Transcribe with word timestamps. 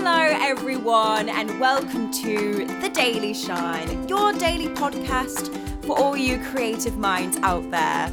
Hello, 0.00 0.38
everyone, 0.40 1.28
and 1.28 1.58
welcome 1.58 2.12
to 2.12 2.64
The 2.80 2.88
Daily 2.88 3.34
Shine, 3.34 4.08
your 4.08 4.32
daily 4.32 4.68
podcast 4.68 5.52
for 5.84 5.98
all 5.98 6.16
you 6.16 6.38
creative 6.52 6.96
minds 6.96 7.36
out 7.38 7.68
there. 7.72 8.08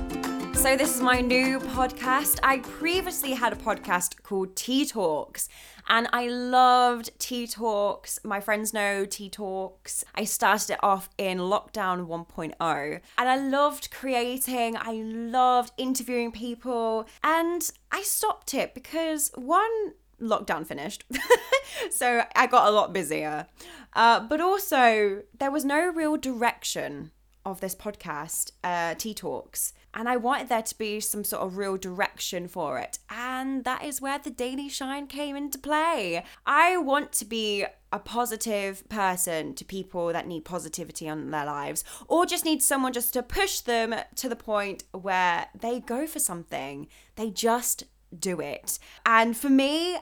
So, 0.55 0.75
this 0.75 0.95
is 0.95 1.01
my 1.03 1.21
new 1.21 1.59
podcast. 1.59 2.39
I 2.41 2.57
previously 2.57 3.33
had 3.33 3.53
a 3.53 3.55
podcast 3.55 4.23
called 4.23 4.55
Tea 4.55 4.87
Talks, 4.87 5.47
and 5.87 6.07
I 6.11 6.27
loved 6.27 7.11
Tea 7.19 7.45
Talks. 7.45 8.19
My 8.23 8.39
friends 8.39 8.73
know 8.73 9.05
Tea 9.05 9.29
Talks. 9.29 10.03
I 10.15 10.23
started 10.23 10.71
it 10.71 10.79
off 10.83 11.11
in 11.19 11.37
lockdown 11.37 12.07
1.0, 12.07 12.99
and 13.19 13.29
I 13.29 13.37
loved 13.37 13.91
creating, 13.91 14.75
I 14.75 15.03
loved 15.03 15.71
interviewing 15.77 16.31
people, 16.31 17.07
and 17.23 17.69
I 17.91 18.01
stopped 18.01 18.55
it 18.55 18.73
because 18.73 19.29
one, 19.35 19.93
lockdown 20.21 20.65
finished. 20.65 21.05
so 21.91 22.23
I 22.35 22.47
got 22.47 22.67
a 22.67 22.71
lot 22.71 22.93
busier. 22.93 23.47
Uh, 23.93 24.19
but 24.19 24.41
also, 24.41 25.23
there 25.37 25.51
was 25.51 25.63
no 25.63 25.87
real 25.87 26.17
direction 26.17 27.11
of 27.45 27.61
this 27.61 27.75
podcast, 27.75 28.51
uh, 28.63 28.95
Tea 28.95 29.13
Talks. 29.13 29.71
And 29.93 30.09
I 30.09 30.17
wanted 30.17 30.49
there 30.49 30.63
to 30.63 30.77
be 30.77 30.99
some 30.99 31.23
sort 31.23 31.43
of 31.43 31.57
real 31.57 31.77
direction 31.77 32.47
for 32.47 32.79
it. 32.79 32.99
And 33.09 33.63
that 33.63 33.85
is 33.85 34.01
where 34.01 34.19
the 34.19 34.31
Daily 34.31 34.67
Shine 34.67 35.07
came 35.07 35.35
into 35.35 35.59
play. 35.59 36.25
I 36.45 36.77
want 36.77 37.13
to 37.13 37.25
be 37.25 37.65
a 37.93 37.99
positive 37.99 38.87
person 38.89 39.53
to 39.53 39.63
people 39.63 40.11
that 40.11 40.27
need 40.27 40.43
positivity 40.43 41.07
on 41.07 41.31
their 41.31 41.45
lives 41.45 41.85
or 42.09 42.25
just 42.25 42.43
need 42.43 42.61
someone 42.61 42.91
just 42.91 43.13
to 43.13 43.23
push 43.23 43.61
them 43.61 43.95
to 44.15 44.27
the 44.27 44.35
point 44.35 44.83
where 44.91 45.47
they 45.57 45.79
go 45.79 46.05
for 46.07 46.19
something. 46.19 46.87
They 47.15 47.29
just 47.29 47.83
do 48.17 48.41
it. 48.41 48.79
And 49.05 49.37
for 49.37 49.49
me, 49.49 49.97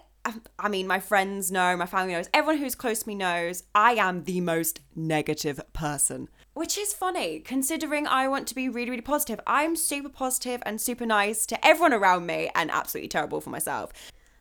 I 0.57 0.70
mean, 0.70 0.88
my 0.88 0.99
friends 0.99 1.52
know, 1.52 1.76
my 1.76 1.85
family 1.85 2.13
knows, 2.13 2.29
everyone 2.34 2.62
who's 2.62 2.76
close 2.76 2.99
to 2.99 3.07
me 3.07 3.16
knows 3.16 3.63
I 3.76 3.93
am 3.93 4.24
the 4.24 4.40
most 4.40 4.80
negative 4.96 5.60
person. 5.74 6.30
Which 6.54 6.77
is 6.77 6.93
funny, 6.93 7.40
considering 7.40 8.07
I 8.07 8.27
want 8.30 8.48
to 8.48 8.55
be 8.55 8.70
really, 8.70 8.91
really 8.91 9.02
positive. 9.02 9.40
I'm 9.46 9.76
super 9.76 10.10
positive 10.10 10.63
and 10.65 10.80
super 10.80 11.05
nice 11.05 11.46
to 11.48 11.65
everyone 11.65 11.93
around 11.93 12.26
me 12.26 12.49
and 12.55 12.71
absolutely 12.71 13.10
terrible 13.10 13.41
for 13.41 13.49
myself. 13.49 13.91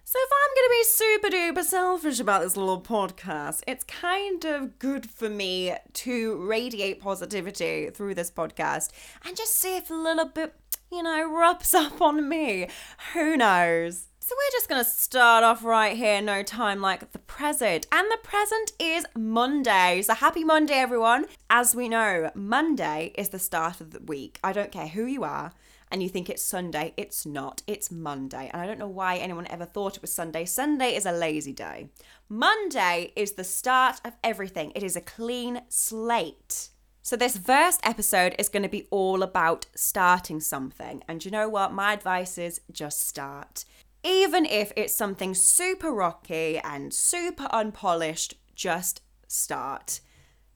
So 0.04 0.18
if 0.20 0.30
I'm 0.30 0.54
going 0.54 0.68
to 0.68 0.78
be 0.78 0.84
super 0.84 1.60
duper 1.60 1.64
selfish 1.64 2.20
about 2.20 2.42
this 2.42 2.56
little 2.56 2.80
podcast, 2.80 3.62
it's 3.66 3.82
kind 3.84 4.44
of 4.44 4.78
good 4.78 5.10
for 5.10 5.30
me 5.30 5.74
to 5.94 6.36
radiate 6.36 7.00
positivity 7.00 7.88
through 7.90 8.14
this 8.14 8.30
podcast 8.30 8.90
and 9.24 9.36
just 9.36 9.56
see 9.56 9.76
if 9.76 9.90
a 9.90 9.94
little 9.94 10.26
bit, 10.26 10.54
you 10.92 11.02
know, 11.02 11.28
rubs 11.28 11.72
up 11.72 12.00
on 12.02 12.28
me. 12.28 12.68
Who 13.14 13.36
knows? 13.36 14.08
So 14.24 14.36
we're 14.36 14.56
just 14.56 14.68
going 14.68 14.84
to 14.84 14.88
start 14.88 15.42
off 15.42 15.64
right 15.64 15.96
here, 15.96 16.22
no 16.22 16.44
time 16.44 16.80
like 16.80 17.10
the 17.10 17.18
present. 17.18 17.88
And 17.90 18.08
the 18.08 18.18
present 18.22 18.70
is 18.78 19.04
Monday. 19.18 20.00
So 20.02 20.14
happy 20.14 20.44
Monday, 20.44 20.74
everyone. 20.74 21.26
As 21.50 21.74
we 21.74 21.88
know, 21.88 22.30
Monday 22.36 23.10
is 23.16 23.30
the 23.30 23.40
start 23.40 23.80
of 23.80 23.90
the 23.90 23.98
week. 23.98 24.38
I 24.44 24.52
don't 24.52 24.70
care 24.70 24.86
who 24.86 25.06
you 25.06 25.24
are 25.24 25.52
and 25.90 26.04
you 26.04 26.08
think 26.08 26.30
it's 26.30 26.40
Sunday, 26.40 26.94
it's 26.96 27.26
not. 27.26 27.62
It's 27.66 27.90
Monday. 27.90 28.48
And 28.52 28.62
I 28.62 28.66
don't 28.68 28.78
know 28.78 28.86
why 28.86 29.16
anyone 29.16 29.48
ever 29.48 29.64
thought 29.64 29.96
it 29.96 30.02
was 30.02 30.12
Sunday. 30.12 30.44
Sunday 30.44 30.94
is 30.94 31.04
a 31.04 31.10
lazy 31.10 31.52
day. 31.52 31.88
Monday 32.28 33.12
is 33.16 33.32
the 33.32 33.42
start 33.42 34.00
of 34.04 34.14
everything, 34.22 34.70
it 34.76 34.84
is 34.84 34.94
a 34.94 35.00
clean 35.00 35.62
slate. 35.68 36.68
So, 37.04 37.16
this 37.16 37.36
first 37.36 37.80
episode 37.82 38.36
is 38.38 38.48
going 38.48 38.62
to 38.62 38.68
be 38.68 38.86
all 38.92 39.24
about 39.24 39.66
starting 39.74 40.38
something. 40.38 41.02
And 41.08 41.24
you 41.24 41.32
know 41.32 41.48
what? 41.48 41.72
My 41.72 41.92
advice 41.92 42.38
is 42.38 42.60
just 42.70 43.08
start 43.08 43.64
even 44.04 44.44
if 44.46 44.72
it's 44.76 44.94
something 44.94 45.34
super 45.34 45.92
rocky 45.92 46.58
and 46.58 46.92
super 46.92 47.48
unpolished, 47.52 48.34
just 48.54 49.02
start. 49.28 50.00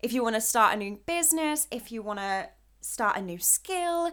If 0.01 0.13
you 0.13 0.23
want 0.23 0.35
to 0.35 0.41
start 0.41 0.75
a 0.75 0.79
new 0.79 0.99
business, 1.07 1.67
if 1.71 1.91
you 1.91 2.03
want 2.03 2.19
to 2.19 2.49
start 2.81 3.17
a 3.17 3.23
new 3.23 3.39
skill, 3.39 4.13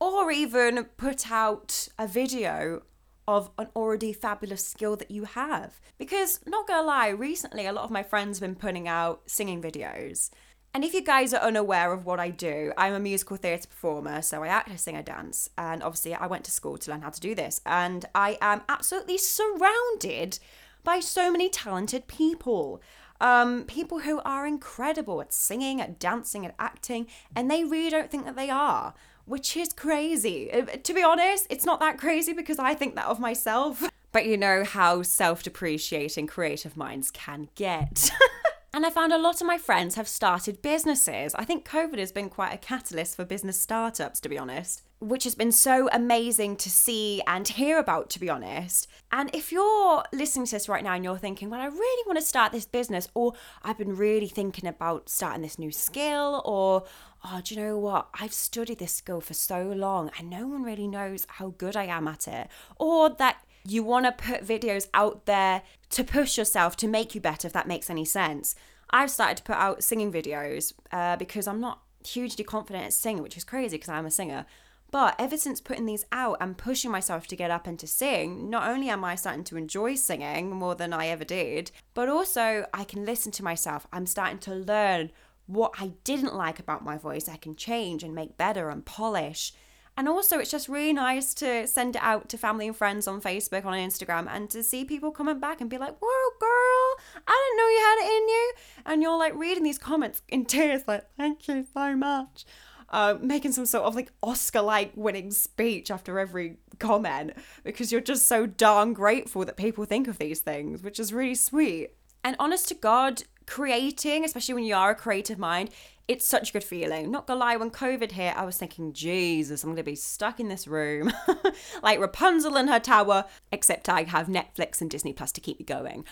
or 0.00 0.30
even 0.30 0.84
put 0.96 1.30
out 1.30 1.88
a 1.98 2.06
video 2.06 2.82
of 3.26 3.50
an 3.58 3.68
already 3.74 4.12
fabulous 4.12 4.66
skill 4.66 4.96
that 4.96 5.10
you 5.10 5.24
have. 5.24 5.80
Because, 5.98 6.40
not 6.46 6.68
gonna 6.68 6.86
lie, 6.86 7.08
recently 7.08 7.66
a 7.66 7.72
lot 7.72 7.84
of 7.84 7.90
my 7.90 8.02
friends 8.02 8.38
have 8.38 8.48
been 8.48 8.56
putting 8.56 8.86
out 8.86 9.22
singing 9.26 9.62
videos. 9.62 10.30
And 10.74 10.82
if 10.82 10.92
you 10.92 11.02
guys 11.02 11.32
are 11.32 11.40
unaware 11.40 11.92
of 11.92 12.04
what 12.04 12.18
I 12.18 12.30
do, 12.30 12.72
I'm 12.76 12.94
a 12.94 12.98
musical 12.98 13.36
theatre 13.36 13.68
performer, 13.68 14.20
so 14.22 14.42
I 14.42 14.48
act, 14.48 14.68
I 14.72 14.74
sing, 14.74 14.96
I 14.96 15.02
dance, 15.02 15.48
and 15.56 15.84
obviously 15.84 16.14
I 16.14 16.26
went 16.26 16.42
to 16.46 16.50
school 16.50 16.76
to 16.78 16.90
learn 16.90 17.02
how 17.02 17.10
to 17.10 17.20
do 17.20 17.32
this. 17.32 17.60
And 17.64 18.04
I 18.12 18.36
am 18.40 18.62
absolutely 18.68 19.16
surrounded 19.16 20.40
by 20.82 20.98
so 20.98 21.30
many 21.30 21.48
talented 21.48 22.08
people. 22.08 22.82
Um, 23.20 23.66
people 23.68 24.00
who 24.00 24.20
are 24.24 24.48
incredible 24.48 25.20
at 25.20 25.32
singing, 25.32 25.80
at 25.80 26.00
dancing, 26.00 26.44
at 26.44 26.56
acting, 26.58 27.06
and 27.36 27.48
they 27.48 27.62
really 27.62 27.88
don't 27.90 28.10
think 28.10 28.24
that 28.24 28.34
they 28.34 28.50
are, 28.50 28.94
which 29.26 29.56
is 29.56 29.72
crazy. 29.72 30.52
Uh, 30.52 30.64
to 30.82 30.92
be 30.92 31.04
honest, 31.04 31.46
it's 31.50 31.64
not 31.64 31.78
that 31.78 31.98
crazy 31.98 32.32
because 32.32 32.58
I 32.58 32.74
think 32.74 32.96
that 32.96 33.06
of 33.06 33.20
myself. 33.20 33.88
But 34.12 34.26
you 34.26 34.36
know 34.36 34.62
how 34.62 35.02
self 35.02 35.42
depreciating 35.42 36.28
creative 36.28 36.76
minds 36.76 37.10
can 37.10 37.48
get. 37.56 38.12
And 38.74 38.84
I 38.84 38.90
found 38.90 39.12
a 39.12 39.18
lot 39.18 39.40
of 39.40 39.46
my 39.46 39.56
friends 39.56 39.94
have 39.94 40.08
started 40.08 40.60
businesses. 40.60 41.32
I 41.36 41.44
think 41.44 41.64
COVID 41.64 41.96
has 41.96 42.10
been 42.10 42.28
quite 42.28 42.52
a 42.52 42.58
catalyst 42.58 43.14
for 43.14 43.24
business 43.24 43.60
startups, 43.60 44.18
to 44.18 44.28
be 44.28 44.36
honest, 44.36 44.82
which 44.98 45.22
has 45.22 45.36
been 45.36 45.52
so 45.52 45.88
amazing 45.92 46.56
to 46.56 46.68
see 46.68 47.22
and 47.24 47.46
hear 47.46 47.78
about, 47.78 48.10
to 48.10 48.18
be 48.18 48.28
honest. 48.28 48.88
And 49.12 49.32
if 49.32 49.52
you're 49.52 50.02
listening 50.12 50.46
to 50.46 50.56
this 50.56 50.68
right 50.68 50.82
now 50.82 50.94
and 50.94 51.04
you're 51.04 51.18
thinking, 51.18 51.50
well, 51.50 51.60
I 51.60 51.66
really 51.66 52.02
want 52.08 52.18
to 52.18 52.24
start 52.26 52.50
this 52.50 52.66
business, 52.66 53.06
or 53.14 53.34
I've 53.62 53.78
been 53.78 53.94
really 53.94 54.26
thinking 54.26 54.68
about 54.68 55.08
starting 55.08 55.42
this 55.42 55.56
new 55.56 55.70
skill, 55.70 56.42
or 56.44 56.82
oh, 57.24 57.40
do 57.44 57.54
you 57.54 57.60
know 57.60 57.78
what? 57.78 58.08
I've 58.20 58.34
studied 58.34 58.80
this 58.80 58.92
skill 58.92 59.20
for 59.20 59.34
so 59.34 59.62
long 59.62 60.10
and 60.18 60.28
no 60.28 60.48
one 60.48 60.64
really 60.64 60.88
knows 60.88 61.28
how 61.28 61.54
good 61.58 61.76
I 61.76 61.84
am 61.84 62.08
at 62.08 62.26
it, 62.26 62.48
or 62.80 63.08
that 63.08 63.36
you 63.66 63.82
want 63.82 64.06
to 64.06 64.12
put 64.12 64.46
videos 64.46 64.88
out 64.92 65.26
there 65.26 65.62
to 65.90 66.04
push 66.04 66.36
yourself 66.36 66.76
to 66.76 66.88
make 66.88 67.14
you 67.14 67.20
better, 67.20 67.46
if 67.46 67.52
that 67.52 67.68
makes 67.68 67.90
any 67.90 68.04
sense. 68.04 68.54
I've 68.90 69.10
started 69.10 69.38
to 69.38 69.42
put 69.42 69.56
out 69.56 69.82
singing 69.82 70.12
videos 70.12 70.72
uh, 70.92 71.16
because 71.16 71.48
I'm 71.48 71.60
not 71.60 71.80
hugely 72.06 72.44
confident 72.44 72.86
at 72.86 72.92
singing, 72.92 73.22
which 73.22 73.36
is 73.36 73.44
crazy 73.44 73.76
because 73.76 73.88
I'm 73.88 74.06
a 74.06 74.10
singer. 74.10 74.46
But 74.90 75.16
ever 75.18 75.36
since 75.36 75.60
putting 75.60 75.86
these 75.86 76.06
out 76.12 76.36
and 76.40 76.56
pushing 76.56 76.90
myself 76.90 77.26
to 77.26 77.36
get 77.36 77.50
up 77.50 77.66
and 77.66 77.76
to 77.80 77.86
sing, 77.86 78.48
not 78.48 78.68
only 78.68 78.88
am 78.88 79.04
I 79.04 79.16
starting 79.16 79.42
to 79.44 79.56
enjoy 79.56 79.96
singing 79.96 80.50
more 80.50 80.76
than 80.76 80.92
I 80.92 81.08
ever 81.08 81.24
did, 81.24 81.72
but 81.94 82.08
also 82.08 82.66
I 82.72 82.84
can 82.84 83.04
listen 83.04 83.32
to 83.32 83.42
myself. 83.42 83.88
I'm 83.92 84.06
starting 84.06 84.38
to 84.40 84.54
learn 84.54 85.10
what 85.46 85.74
I 85.80 85.94
didn't 86.04 86.36
like 86.36 86.60
about 86.60 86.84
my 86.84 86.96
voice. 86.96 87.28
I 87.28 87.36
can 87.36 87.56
change 87.56 88.04
and 88.04 88.14
make 88.14 88.36
better 88.36 88.70
and 88.70 88.84
polish. 88.84 89.52
And 89.96 90.08
also, 90.08 90.38
it's 90.38 90.50
just 90.50 90.68
really 90.68 90.92
nice 90.92 91.34
to 91.34 91.66
send 91.66 91.96
it 91.96 92.02
out 92.02 92.28
to 92.30 92.38
family 92.38 92.66
and 92.66 92.76
friends 92.76 93.06
on 93.06 93.20
Facebook, 93.20 93.64
on 93.64 93.74
Instagram, 93.74 94.26
and 94.28 94.50
to 94.50 94.62
see 94.62 94.84
people 94.84 95.12
comment 95.12 95.40
back 95.40 95.60
and 95.60 95.70
be 95.70 95.78
like, 95.78 95.96
whoa, 96.00 96.30
girl, 96.40 97.22
I 97.26 97.46
didn't 97.46 97.58
know 97.58 97.68
you 97.68 97.80
had 97.80 97.98
it 98.04 98.16
in 98.16 98.28
you. 98.28 98.52
And 98.86 99.02
you're 99.02 99.18
like 99.18 99.34
reading 99.36 99.62
these 99.62 99.78
comments 99.78 100.22
in 100.28 100.46
tears, 100.46 100.82
like, 100.88 101.04
thank 101.16 101.46
you 101.46 101.66
so 101.72 101.94
much. 101.94 102.44
Uh, 102.90 103.16
making 103.20 103.52
some 103.52 103.66
sort 103.66 103.84
of 103.84 103.94
like 103.94 104.12
Oscar 104.22 104.60
like 104.60 104.92
winning 104.94 105.30
speech 105.30 105.90
after 105.90 106.18
every 106.18 106.58
comment 106.78 107.32
because 107.64 107.90
you're 107.90 108.00
just 108.00 108.26
so 108.26 108.46
darn 108.46 108.92
grateful 108.92 109.44
that 109.44 109.56
people 109.56 109.84
think 109.84 110.06
of 110.06 110.18
these 110.18 110.40
things, 110.40 110.82
which 110.82 111.00
is 111.00 111.12
really 111.12 111.34
sweet. 111.34 111.90
And 112.22 112.36
honest 112.38 112.68
to 112.68 112.74
God, 112.74 113.22
creating, 113.46 114.24
especially 114.24 114.54
when 114.54 114.64
you 114.64 114.74
are 114.74 114.90
a 114.90 114.94
creative 114.94 115.38
mind, 115.38 115.70
it's 116.06 116.26
such 116.26 116.50
a 116.50 116.52
good 116.52 116.64
feeling. 116.64 117.10
Not 117.10 117.26
gonna 117.26 117.40
lie, 117.40 117.56
when 117.56 117.70
COVID 117.70 118.12
hit, 118.12 118.36
I 118.36 118.44
was 118.44 118.56
thinking, 118.56 118.92
Jesus, 118.92 119.64
I'm 119.64 119.70
gonna 119.70 119.82
be 119.82 119.94
stuck 119.94 120.38
in 120.38 120.48
this 120.48 120.66
room 120.66 121.12
like 121.82 121.98
Rapunzel 121.98 122.56
in 122.56 122.68
her 122.68 122.80
tower, 122.80 123.24
except 123.50 123.88
I 123.88 124.02
have 124.04 124.26
Netflix 124.26 124.80
and 124.80 124.90
Disney 124.90 125.12
Plus 125.12 125.32
to 125.32 125.40
keep 125.40 125.58
me 125.58 125.64
going. 125.64 126.04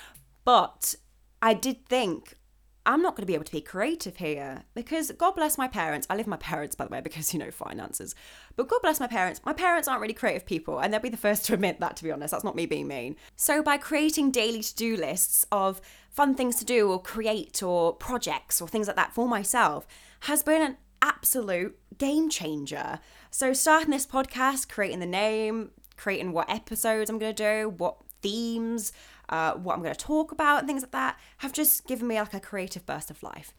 But 0.45 0.95
I 1.41 1.55
did 1.55 1.87
think, 1.87 2.37
I'm 2.85 3.01
not 3.03 3.15
going 3.15 3.23
to 3.23 3.27
be 3.27 3.35
able 3.35 3.45
to 3.45 3.53
be 3.53 3.61
creative 3.61 4.17
here 4.17 4.65
because 4.75 5.13
God 5.13 5.33
bless 5.33 5.57
my 5.57 5.69
parents. 5.69 6.07
I 6.11 6.15
live 6.15 6.27
with 6.27 6.31
my 6.31 6.37
parents, 6.37 6.75
by 6.75 6.85
the 6.85 6.91
way, 6.91 7.01
because, 7.01 7.33
you 7.33 7.39
know, 7.39 7.51
finances. 7.51 8.15
But 8.57 8.69
God 8.69 8.81
bless 8.83 8.99
my 8.99 9.07
parents. 9.07 9.41
My 9.45 9.53
parents 9.53 9.87
aren't 9.87 10.01
really 10.01 10.15
creative 10.15 10.45
people, 10.45 10.81
and 10.81 10.93
they'll 10.93 11.01
be 11.01 11.09
the 11.09 11.17
first 11.17 11.45
to 11.47 11.55
admit 11.55 11.81
that, 11.81 11.97
to 11.97 12.05
be 12.05 12.11
honest. 12.11 12.33
That's 12.33 12.45
not 12.45 12.57
me 12.57 12.67
being 12.67 12.89
mean. 12.89 13.17
So, 13.37 13.63
by 13.63 13.79
creating 13.79 14.33
daily 14.33 14.63
to 14.63 14.75
do 14.75 14.97
lists 14.97 15.47
of 15.53 15.81
fun 16.11 16.35
things 16.35 16.57
to 16.57 16.65
do 16.65 16.91
or 16.91 17.01
create 17.01 17.63
or 17.63 17.93
projects 17.95 18.61
or 18.61 18.69
things 18.69 18.87
like 18.87 18.97
that 18.97 19.15
for 19.15 19.29
myself 19.29 19.87
has 20.21 20.43
been 20.43 20.61
an 20.61 20.77
absolute 21.01 21.79
game 21.99 22.29
changer. 22.29 22.99
So, 23.31 23.53
starting 23.53 23.91
this 23.91 24.07
podcast, 24.07 24.69
creating 24.69 25.01
the 25.01 25.07
name, 25.07 25.71
creating 25.97 26.33
what 26.33 26.51
episodes 26.51 27.09
I'm 27.09 27.19
going 27.19 27.35
to 27.35 27.63
do, 27.63 27.69
what 27.69 27.97
themes, 28.23 28.93
uh, 29.29 29.53
what 29.55 29.75
I'm 29.75 29.83
going 29.83 29.95
to 29.95 30.01
talk 30.01 30.33
about, 30.33 30.61
and 30.61 30.69
things 30.69 30.83
like 30.83 30.93
that 30.93 31.19
have 31.39 31.53
just 31.53 31.87
given 31.87 32.07
me 32.07 32.19
like 32.19 32.35
a 32.35 32.41
creative 32.41 32.87
burst 32.87 33.11
of 33.11 33.23
life. 33.23 33.53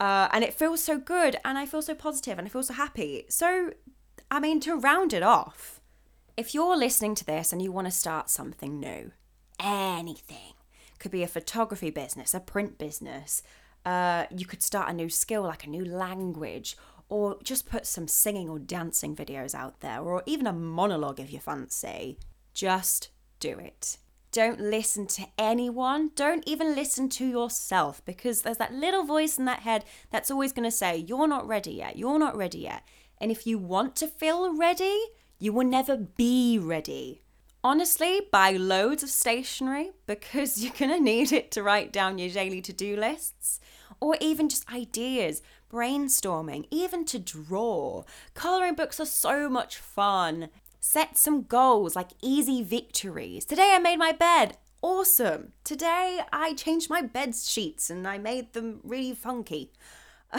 Uh, 0.00 0.28
and 0.32 0.44
it 0.44 0.54
feels 0.54 0.82
so 0.82 0.98
good, 0.98 1.36
and 1.44 1.56
I 1.56 1.66
feel 1.66 1.82
so 1.82 1.94
positive, 1.94 2.38
and 2.38 2.46
I 2.46 2.50
feel 2.50 2.62
so 2.62 2.74
happy. 2.74 3.24
So, 3.28 3.70
I 4.30 4.40
mean, 4.40 4.60
to 4.60 4.76
round 4.76 5.12
it 5.12 5.22
off, 5.22 5.80
if 6.36 6.54
you're 6.54 6.76
listening 6.76 7.14
to 7.16 7.24
this 7.24 7.52
and 7.52 7.60
you 7.60 7.72
want 7.72 7.86
to 7.86 7.90
start 7.90 8.30
something 8.30 8.78
new, 8.78 9.12
anything, 9.58 10.54
Could 10.98 11.12
be 11.12 11.22
a 11.22 11.28
photography 11.28 11.90
business, 11.90 12.34
a 12.34 12.40
print 12.40 12.76
business. 12.76 13.42
Uh, 13.84 14.26
you 14.36 14.46
could 14.46 14.62
start 14.62 14.90
a 14.90 14.92
new 14.92 15.08
skill 15.08 15.42
like 15.42 15.64
a 15.64 15.70
new 15.70 15.84
language, 15.84 16.76
or 17.08 17.38
just 17.42 17.68
put 17.68 17.86
some 17.86 18.08
singing 18.08 18.48
or 18.48 18.58
dancing 18.58 19.14
videos 19.14 19.54
out 19.54 19.80
there, 19.80 20.00
or 20.00 20.22
even 20.26 20.46
a 20.46 20.52
monologue 20.52 21.20
if 21.20 21.32
you 21.32 21.38
fancy. 21.38 22.18
Just 22.52 23.10
do 23.38 23.58
it. 23.58 23.98
Don't 24.30 24.60
listen 24.60 25.06
to 25.08 25.26
anyone. 25.38 26.10
Don't 26.14 26.44
even 26.46 26.74
listen 26.74 27.08
to 27.10 27.26
yourself 27.26 28.04
because 28.04 28.42
there's 28.42 28.58
that 28.58 28.74
little 28.74 29.04
voice 29.04 29.38
in 29.38 29.46
that 29.46 29.60
head 29.60 29.84
that's 30.10 30.30
always 30.30 30.52
going 30.52 30.68
to 30.68 30.70
say, 30.70 30.96
You're 30.96 31.28
not 31.28 31.46
ready 31.46 31.72
yet. 31.72 31.96
You're 31.96 32.18
not 32.18 32.36
ready 32.36 32.58
yet. 32.58 32.82
And 33.20 33.30
if 33.30 33.46
you 33.46 33.58
want 33.58 33.96
to 33.96 34.06
feel 34.06 34.56
ready, 34.56 34.98
you 35.38 35.52
will 35.52 35.66
never 35.66 35.96
be 35.96 36.58
ready. 36.58 37.22
Honestly, 37.64 38.20
buy 38.30 38.52
loads 38.52 39.02
of 39.02 39.10
stationery 39.10 39.90
because 40.06 40.62
you're 40.62 40.72
going 40.78 40.92
to 40.92 41.00
need 41.00 41.32
it 41.32 41.50
to 41.52 41.62
write 41.62 41.92
down 41.92 42.18
your 42.18 42.30
daily 42.30 42.60
to 42.62 42.72
do 42.72 42.96
lists 42.96 43.60
or 44.00 44.16
even 44.20 44.48
just 44.48 44.70
ideas, 44.72 45.42
brainstorming, 45.72 46.66
even 46.70 47.04
to 47.06 47.18
draw. 47.18 48.04
Colouring 48.34 48.74
books 48.74 49.00
are 49.00 49.06
so 49.06 49.48
much 49.48 49.76
fun. 49.76 50.48
Set 50.80 51.18
some 51.18 51.42
goals 51.42 51.96
like 51.96 52.10
easy 52.22 52.62
victories. 52.62 53.44
Today 53.44 53.72
I 53.74 53.78
made 53.78 53.98
my 53.98 54.12
bed. 54.12 54.56
Awesome. 54.80 55.52
Today 55.64 56.20
I 56.32 56.54
changed 56.54 56.88
my 56.88 57.02
bed 57.02 57.34
sheets 57.34 57.90
and 57.90 58.06
I 58.06 58.18
made 58.18 58.52
them 58.52 58.80
really 58.84 59.14
funky. 59.14 59.72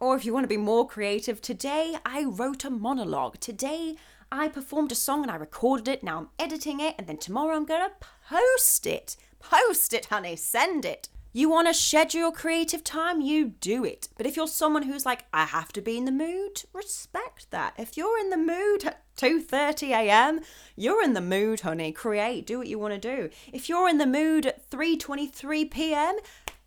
or 0.00 0.16
if 0.16 0.24
you 0.24 0.32
want 0.32 0.44
to 0.44 0.48
be 0.48 0.56
more 0.56 0.88
creative, 0.88 1.42
today 1.42 1.96
I 2.04 2.24
wrote 2.24 2.64
a 2.64 2.70
monologue. 2.70 3.38
Today 3.40 3.96
I 4.32 4.48
performed 4.48 4.92
a 4.92 4.94
song 4.94 5.22
and 5.22 5.30
I 5.30 5.36
recorded 5.36 5.88
it. 5.88 6.02
Now 6.02 6.18
I'm 6.18 6.28
editing 6.38 6.80
it 6.80 6.94
and 6.98 7.06
then 7.06 7.18
tomorrow 7.18 7.56
I'm 7.56 7.66
going 7.66 7.88
to 7.88 8.06
post 8.26 8.86
it. 8.86 9.16
Post 9.38 9.92
it, 9.92 10.06
honey. 10.06 10.36
Send 10.36 10.86
it. 10.86 11.10
You 11.32 11.48
want 11.48 11.68
to 11.68 11.74
schedule 11.74 12.32
creative 12.32 12.82
time, 12.82 13.20
you 13.20 13.50
do 13.60 13.84
it. 13.84 14.08
But 14.16 14.26
if 14.26 14.36
you're 14.36 14.48
someone 14.48 14.82
who's 14.82 15.06
like, 15.06 15.26
I 15.32 15.44
have 15.44 15.72
to 15.74 15.80
be 15.80 15.96
in 15.96 16.04
the 16.04 16.10
mood, 16.10 16.64
respect 16.72 17.52
that. 17.52 17.74
If 17.78 17.96
you're 17.96 18.18
in 18.18 18.30
the 18.30 18.36
mood 18.36 18.84
at 18.84 19.04
2:30 19.16 19.90
a.m., 19.90 20.40
you're 20.74 21.04
in 21.04 21.12
the 21.12 21.20
mood, 21.20 21.60
honey. 21.60 21.92
Create, 21.92 22.46
do 22.46 22.58
what 22.58 22.66
you 22.66 22.80
want 22.80 23.00
to 23.00 23.16
do. 23.16 23.30
If 23.52 23.68
you're 23.68 23.88
in 23.88 23.98
the 23.98 24.06
mood 24.06 24.44
at 24.44 24.68
3:23 24.68 25.70
p.m., 25.70 26.18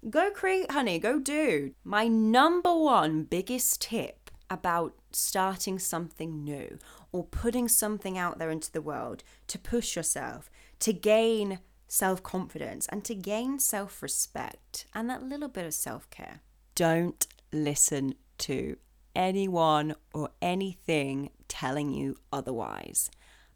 go 0.10 0.32
create, 0.32 0.72
honey, 0.72 0.98
go 0.98 1.20
do. 1.20 1.74
My 1.84 2.08
number 2.08 2.74
one 2.74 3.24
biggest 3.24 3.82
tip 3.82 4.32
about 4.50 4.94
starting 5.12 5.78
something 5.78 6.42
new 6.42 6.80
or 7.12 7.26
putting 7.26 7.68
something 7.68 8.18
out 8.18 8.40
there 8.40 8.50
into 8.50 8.72
the 8.72 8.82
world 8.82 9.24
to 9.48 9.60
push 9.60 9.98
yourself, 9.98 10.50
to 10.80 10.94
gain 10.94 11.60
self 11.94 12.24
confidence 12.24 12.88
and 12.90 13.04
to 13.06 13.14
gain 13.14 13.60
self 13.60 14.02
respect 14.02 14.88
and 14.96 15.08
that 15.10 15.22
little 15.22 15.48
bit 15.48 15.66
of 15.66 15.74
self 15.76 16.10
care. 16.10 16.40
Don't 16.74 17.28
listen 17.52 18.16
to 18.40 18.78
anyone 19.16 19.94
or 20.12 20.30
anything 20.42 21.30
telling 21.48 21.92
you 21.92 22.16
otherwise. 22.32 23.12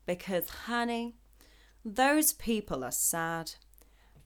Because, 0.05 0.49
honey, 0.49 1.15
those 1.83 2.31
people 2.31 2.83
are 2.83 2.91
sad 2.91 3.53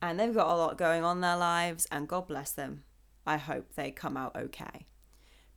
and 0.02 0.20
they've 0.20 0.34
got 0.34 0.50
a 0.50 0.56
lot 0.56 0.76
going 0.76 1.02
on 1.04 1.18
in 1.18 1.20
their 1.22 1.36
lives, 1.36 1.86
and 1.90 2.08
God 2.08 2.26
bless 2.26 2.50
them. 2.50 2.82
I 3.24 3.36
hope 3.36 3.74
they 3.74 3.92
come 3.92 4.16
out 4.16 4.34
okay. 4.36 4.86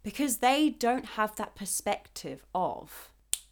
Because 0.04 0.38
they 0.38 0.70
don't 0.70 1.06
have 1.18 1.36
that 1.36 1.56
perspective 1.56 2.46
of, 2.54 3.10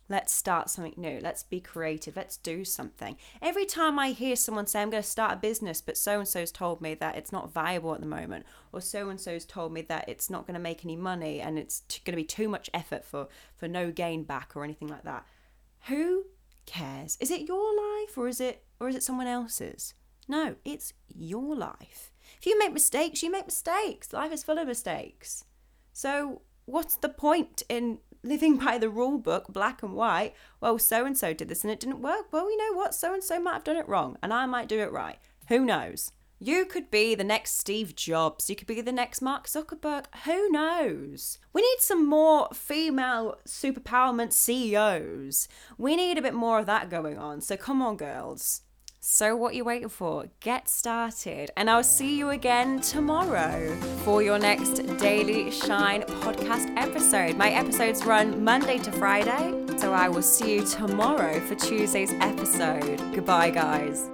Let's 0.10 0.34
start 0.34 0.70
something 0.70 0.96
new. 0.98 1.20
Let's 1.22 1.44
be 1.44 1.62
creative. 1.62 2.16
Let's 2.16 2.38
do 2.38 2.66
something. 2.66 3.18
Every 3.42 3.66
time 3.66 3.98
I 3.98 4.12
hear 4.12 4.36
someone 4.36 4.68
say, 4.68 4.82
I'm 4.82 4.90
going 4.90 5.02
to 5.02 5.10
start 5.10 5.34
a 5.34 5.38
business, 5.38 5.82
but 5.82 5.98
so 5.98 6.20
and 6.20 6.28
so's 6.28 6.52
told 6.52 6.82
me 6.82 6.94
that 6.96 7.16
it's 7.16 7.32
not 7.32 7.54
viable 7.54 7.94
at 7.94 8.02
the 8.02 8.06
moment, 8.06 8.46
or 8.74 8.82
so 8.82 9.10
and 9.10 9.20
so's 9.20 9.46
told 9.46 9.72
me 9.72 9.82
that 9.84 10.10
it's 10.10 10.30
not 10.30 10.46
going 10.46 10.56
to 10.56 10.60
make 10.60 10.84
any 10.84 10.98
money 10.98 11.40
and 11.40 11.58
it's 11.58 11.82
t- 11.88 12.02
going 12.04 12.14
to 12.14 12.22
be 12.22 12.26
too 12.26 12.50
much 12.50 12.70
effort 12.74 13.06
for, 13.06 13.28
for 13.56 13.68
no 13.68 13.92
gain 13.92 14.24
back 14.24 14.52
or 14.56 14.64
anything 14.64 14.90
like 14.90 15.04
that. 15.04 15.26
Who 15.88 16.26
cares? 16.66 17.18
Is 17.22 17.32
it 17.32 17.48
your 17.48 17.76
life 17.76 18.18
or 18.18 18.28
is 18.28 18.42
it 18.42 18.64
or 18.80 18.90
is 18.90 18.96
it 18.96 19.04
someone 19.04 19.28
else's? 19.28 19.94
No, 20.28 20.56
it's 20.66 20.94
your 21.08 21.56
life. 21.56 22.12
If 22.38 22.46
you 22.46 22.58
make 22.58 22.74
mistakes, 22.74 23.24
you 23.24 23.32
make 23.32 23.46
mistakes. 23.46 24.14
Life 24.14 24.32
is 24.32 24.44
full 24.44 24.58
of 24.58 24.68
mistakes. 24.68 25.46
So, 25.92 26.42
what's 26.66 26.96
the 26.96 27.10
point 27.10 27.64
in 27.70 28.00
living 28.24 28.58
by 28.58 28.78
the 28.78 28.90
rule 28.90 29.18
book, 29.18 29.48
black 29.50 29.84
and 29.84 29.94
white, 29.94 30.34
well, 30.60 30.80
so 30.80 31.06
and 31.06 31.18
so 31.18 31.34
did 31.34 31.50
this 31.50 31.64
and 31.64 31.72
it 31.72 31.80
didn't 31.80 32.02
work. 32.02 32.32
Well, 32.32 32.50
you 32.50 32.58
know 32.58 32.78
what? 32.78 32.96
So 32.96 33.14
and 33.14 33.24
so 33.24 33.40
might 33.40 33.54
have 33.54 33.64
done 33.64 33.78
it 33.78 33.88
wrong 33.88 34.18
and 34.24 34.34
I 34.34 34.46
might 34.46 34.70
do 34.70 34.80
it 34.80 34.92
right. 34.92 35.18
Who 35.50 35.66
knows? 35.66 36.12
You 36.40 36.66
could 36.66 36.92
be 36.92 37.16
the 37.16 37.24
next 37.24 37.58
Steve 37.58 37.96
Jobs. 37.96 38.50
You 38.50 38.58
could 38.58 38.68
be 38.68 38.82
the 38.82 38.92
next 38.92 39.22
Mark 39.22 39.48
Zuckerberg. 39.48 40.06
Who 40.26 40.50
knows? 40.50 41.38
We 41.54 41.62
need 41.62 41.80
some 41.80 42.06
more 42.06 42.50
female 42.54 43.38
superpowerment 43.48 44.34
CEOs. 44.34 45.48
We 45.78 45.96
need 45.96 46.18
a 46.18 46.22
bit 46.22 46.34
more 46.34 46.60
of 46.60 46.66
that 46.66 46.90
going 46.90 47.18
on. 47.18 47.40
So 47.40 47.56
come 47.56 47.82
on, 47.82 47.96
girls. 47.96 48.62
So, 49.06 49.36
what 49.36 49.54
you 49.54 49.66
waiting 49.66 49.90
for? 49.90 50.28
Get 50.40 50.70
started, 50.70 51.52
and 51.58 51.70
I'll 51.70 51.84
see 51.84 52.18
you 52.18 52.30
again 52.30 52.80
tomorrow 52.80 53.76
for 54.06 54.24
your 54.24 54.40
next 54.40 54.76
Daily 54.98 55.52
Shine 55.52 56.04
podcast 56.04 56.74
episode. 56.78 57.36
My 57.36 57.50
episodes 57.50 58.06
run 58.06 58.46
Monday 58.46 58.78
to 58.78 58.94
Friday, 58.94 59.66
so 59.78 59.92
I 59.92 60.08
will 60.08 60.22
see 60.22 60.54
you 60.54 60.66
tomorrow 60.66 61.42
for 61.42 61.56
Tuesday's 61.56 62.14
episode. 62.22 62.98
Goodbye, 63.14 63.50
guys. 63.50 64.10